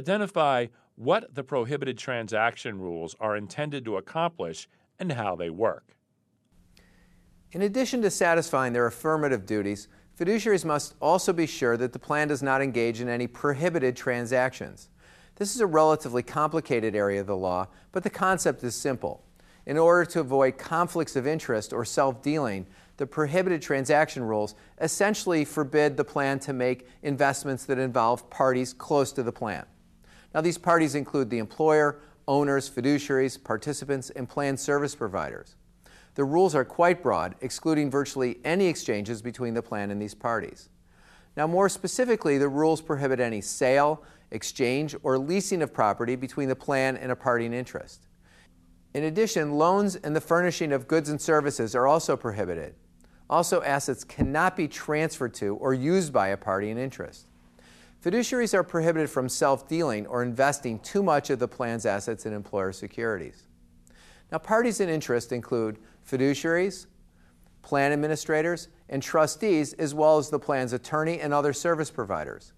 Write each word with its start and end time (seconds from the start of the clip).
identify 0.00 0.66
what 0.96 1.34
the 1.34 1.44
prohibited 1.44 1.98
transaction 1.98 2.78
rules 2.78 3.14
are 3.20 3.36
intended 3.36 3.84
to 3.84 3.98
accomplish 3.98 4.66
and 4.98 5.12
how 5.12 5.36
they 5.36 5.50
work. 5.50 5.94
In 7.52 7.62
addition 7.62 8.00
to 8.02 8.10
satisfying 8.10 8.72
their 8.72 8.86
affirmative 8.86 9.44
duties, 9.44 9.88
fiduciaries 10.18 10.64
must 10.64 10.94
also 11.02 11.34
be 11.34 11.46
sure 11.46 11.76
that 11.76 11.92
the 11.92 11.98
plan 11.98 12.28
does 12.28 12.42
not 12.42 12.62
engage 12.62 13.02
in 13.02 13.10
any 13.10 13.26
prohibited 13.26 13.94
transactions. 13.94 14.88
This 15.36 15.54
is 15.54 15.60
a 15.60 15.66
relatively 15.66 16.22
complicated 16.22 16.94
area 16.94 17.20
of 17.20 17.26
the 17.26 17.36
law, 17.36 17.68
but 17.92 18.02
the 18.02 18.10
concept 18.10 18.64
is 18.64 18.74
simple. 18.74 19.24
In 19.66 19.76
order 19.76 20.06
to 20.12 20.20
avoid 20.20 20.56
conflicts 20.56 21.14
of 21.16 21.26
interest 21.26 21.74
or 21.74 21.84
self 21.84 22.22
dealing, 22.22 22.66
the 22.96 23.06
prohibited 23.06 23.60
transaction 23.60 24.22
rules 24.22 24.54
essentially 24.80 25.44
forbid 25.44 25.96
the 25.96 26.04
plan 26.04 26.38
to 26.40 26.52
make 26.54 26.86
investments 27.02 27.64
that 27.66 27.78
involve 27.78 28.30
parties 28.30 28.72
close 28.72 29.12
to 29.12 29.22
the 29.22 29.32
plan. 29.32 29.66
Now, 30.34 30.40
these 30.40 30.58
parties 30.58 30.94
include 30.94 31.30
the 31.30 31.38
employer, 31.38 32.00
owners, 32.28 32.70
fiduciaries, 32.70 33.42
participants, 33.42 34.10
and 34.10 34.28
plan 34.28 34.56
service 34.56 34.94
providers. 34.94 35.56
The 36.14 36.24
rules 36.24 36.54
are 36.54 36.64
quite 36.64 37.02
broad, 37.02 37.34
excluding 37.40 37.90
virtually 37.90 38.38
any 38.44 38.66
exchanges 38.66 39.22
between 39.22 39.54
the 39.54 39.62
plan 39.62 39.90
and 39.90 40.00
these 40.00 40.14
parties. 40.14 40.68
Now, 41.36 41.46
more 41.46 41.68
specifically, 41.68 42.38
the 42.38 42.48
rules 42.48 42.80
prohibit 42.80 43.20
any 43.20 43.40
sale, 43.40 44.04
exchange, 44.30 44.96
or 45.02 45.18
leasing 45.18 45.62
of 45.62 45.72
property 45.72 46.16
between 46.16 46.48
the 46.48 46.56
plan 46.56 46.96
and 46.96 47.12
a 47.12 47.16
party 47.16 47.46
in 47.46 47.54
interest. 47.54 48.06
In 48.92 49.04
addition, 49.04 49.52
loans 49.52 49.96
and 49.96 50.14
the 50.14 50.20
furnishing 50.20 50.72
of 50.72 50.88
goods 50.88 51.08
and 51.08 51.20
services 51.20 51.74
are 51.76 51.86
also 51.86 52.16
prohibited. 52.16 52.74
Also, 53.28 53.62
assets 53.62 54.02
cannot 54.02 54.56
be 54.56 54.66
transferred 54.66 55.32
to 55.34 55.54
or 55.56 55.72
used 55.72 56.12
by 56.12 56.28
a 56.28 56.36
party 56.36 56.70
in 56.70 56.78
interest. 56.78 57.29
Fiduciaries 58.02 58.54
are 58.54 58.62
prohibited 58.62 59.10
from 59.10 59.28
self 59.28 59.68
dealing 59.68 60.06
or 60.06 60.22
investing 60.22 60.78
too 60.78 61.02
much 61.02 61.28
of 61.28 61.38
the 61.38 61.48
plan's 61.48 61.84
assets 61.84 62.24
in 62.24 62.32
employer 62.32 62.72
securities. 62.72 63.46
Now, 64.32 64.38
parties 64.38 64.80
in 64.80 64.88
interest 64.88 65.32
include 65.32 65.78
fiduciaries, 66.08 66.86
plan 67.62 67.92
administrators, 67.92 68.68
and 68.88 69.02
trustees, 69.02 69.74
as 69.74 69.94
well 69.94 70.16
as 70.16 70.30
the 70.30 70.38
plan's 70.38 70.72
attorney 70.72 71.20
and 71.20 71.34
other 71.34 71.52
service 71.52 71.90
providers. 71.90 72.52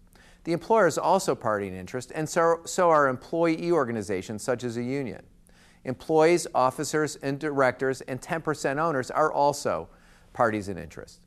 The 0.45 0.53
employer 0.53 0.87
is 0.87 0.99
also 0.99 1.35
party 1.35 1.67
in 1.67 1.75
interest, 1.75 2.13
and 2.15 2.29
so, 2.29 2.61
so 2.65 2.91
are 2.91 3.09
employee 3.09 3.73
organizations 3.73 4.43
such 4.43 4.65
as 4.65 4.77
a 4.77 4.83
union. 4.83 5.23
Employees, 5.85 6.47
officers, 6.55 7.17
and 7.17 7.39
directors, 7.39 8.01
and 8.03 8.21
10% 8.21 8.79
owners 8.79 9.11
are 9.11 9.33
also 9.33 9.89
parties 10.33 10.69
in 10.69 10.79
interest. 10.79 11.22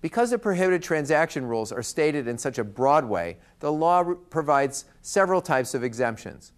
Because 0.00 0.30
the 0.30 0.38
prohibited 0.38 0.82
transaction 0.82 1.46
rules 1.46 1.72
are 1.72 1.82
stated 1.82 2.28
in 2.28 2.38
such 2.38 2.58
a 2.58 2.64
broad 2.64 3.04
way, 3.04 3.38
the 3.60 3.72
law 3.72 4.04
provides 4.30 4.84
several 5.02 5.40
types 5.40 5.74
of 5.74 5.82
exemptions. 5.82 6.52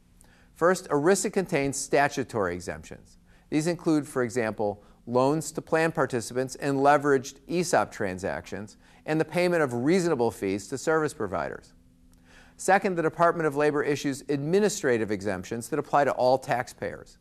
First, 0.55 0.89
ERISA 0.89 1.33
contains 1.33 1.77
statutory 1.77 2.55
exemptions. 2.55 3.19
These 3.48 3.69
include, 3.69 4.06
for 4.06 4.22
example, 4.22 4.83
loans 5.06 5.53
to 5.53 5.62
plan 5.62 5.92
participants 5.92 6.56
and 6.56 6.78
leveraged 6.78 7.36
ESOP 7.48 7.91
transactions, 7.91 8.77
and 9.06 9.19
the 9.19 9.25
payment 9.25 9.62
of 9.62 9.72
reasonable 9.72 10.31
fees 10.31 10.69
to 10.69 10.77
service 10.77 11.14
providers. 11.14 11.72
Second, 12.59 12.97
the 12.97 13.03
Department 13.03 13.47
of 13.47 13.56
Labor 13.56 13.83
issues 13.83 14.22
administrative 14.28 15.11
exemptions 15.11 15.69
that 15.69 15.78
apply 15.78 16.05
to 16.05 16.12
all 16.12 16.36
taxpayers. 16.36 17.19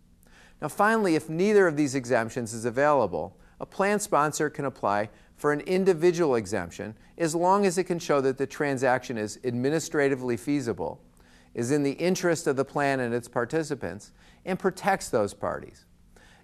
Now, 0.61 0.67
finally, 0.67 1.15
if 1.15 1.29
neither 1.29 1.67
of 1.67 1.77
these 1.77 1.95
exemptions 1.95 2.53
is 2.53 2.65
available, 2.65 3.37
a 3.59 3.65
plan 3.65 3.99
sponsor 3.99 4.49
can 4.49 4.65
apply 4.65 5.09
for 5.37 5.53
an 5.53 5.61
individual 5.61 6.35
exemption 6.35 6.95
as 7.17 7.33
long 7.33 7.65
as 7.65 7.77
it 7.77 7.85
can 7.85 7.99
show 7.99 8.19
that 8.21 8.37
the 8.37 8.47
transaction 8.47 9.17
is 9.17 9.39
administratively 9.43 10.35
feasible, 10.35 10.99
is 11.53 11.71
in 11.71 11.83
the 11.83 11.93
interest 11.93 12.47
of 12.47 12.55
the 12.55 12.65
plan 12.65 12.99
and 12.99 13.13
its 13.13 13.27
participants, 13.27 14.11
and 14.45 14.59
protects 14.59 15.09
those 15.09 15.33
parties. 15.33 15.85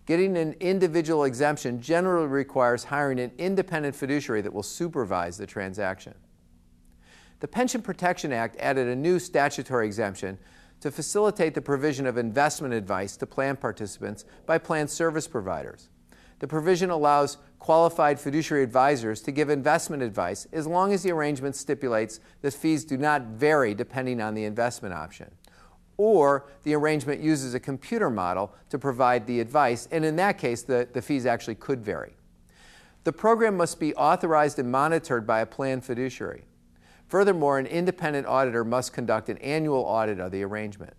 Getting 0.05 0.37
an 0.37 0.53
individual 0.59 1.23
exemption 1.23 1.81
generally 1.81 2.27
requires 2.27 2.83
hiring 2.83 3.19
an 3.19 3.31
independent 3.37 3.95
fiduciary 3.95 4.41
that 4.41 4.53
will 4.53 4.63
supervise 4.63 5.37
the 5.37 5.47
transaction. 5.47 6.13
The 7.39 7.47
Pension 7.47 7.81
Protection 7.81 8.31
Act 8.31 8.57
added 8.59 8.87
a 8.87 8.95
new 8.95 9.19
statutory 9.19 9.85
exemption 9.85 10.37
to 10.81 10.91
facilitate 10.91 11.55
the 11.55 11.61
provision 11.61 12.05
of 12.05 12.17
investment 12.17 12.73
advice 12.73 13.15
to 13.17 13.25
plan 13.25 13.55
participants 13.55 14.25
by 14.45 14.57
plan 14.57 14.87
service 14.87 15.27
providers. 15.27 15.89
The 16.43 16.47
provision 16.47 16.89
allows 16.89 17.37
qualified 17.59 18.19
fiduciary 18.19 18.63
advisors 18.65 19.21
to 19.21 19.31
give 19.31 19.49
investment 19.49 20.03
advice 20.03 20.45
as 20.51 20.67
long 20.67 20.91
as 20.91 21.01
the 21.01 21.11
arrangement 21.11 21.55
stipulates 21.55 22.19
that 22.41 22.53
fees 22.53 22.83
do 22.83 22.97
not 22.97 23.21
vary 23.27 23.73
depending 23.73 24.19
on 24.19 24.33
the 24.33 24.43
investment 24.43 24.93
option. 24.93 25.31
Or 25.95 26.49
the 26.63 26.73
arrangement 26.73 27.21
uses 27.21 27.53
a 27.53 27.61
computer 27.61 28.09
model 28.09 28.53
to 28.71 28.77
provide 28.77 29.25
the 29.25 29.39
advice, 29.39 29.87
and 29.89 30.03
in 30.03 30.17
that 30.17 30.37
case, 30.37 30.63
the, 30.63 30.85
the 30.91 31.01
fees 31.01 31.25
actually 31.25 31.55
could 31.55 31.81
vary. 31.81 32.17
The 33.05 33.13
program 33.13 33.55
must 33.55 33.79
be 33.79 33.95
authorized 33.95 34.59
and 34.59 34.69
monitored 34.69 35.25
by 35.25 35.39
a 35.39 35.45
plan 35.45 35.79
fiduciary. 35.79 36.43
Furthermore, 37.07 37.57
an 37.57 37.67
independent 37.67 38.27
auditor 38.27 38.65
must 38.65 38.91
conduct 38.91 39.29
an 39.29 39.37
annual 39.37 39.83
audit 39.83 40.19
of 40.19 40.33
the 40.33 40.43
arrangement. 40.43 40.93